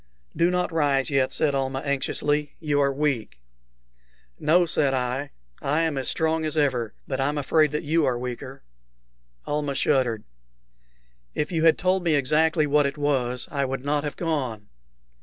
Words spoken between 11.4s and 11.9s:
you had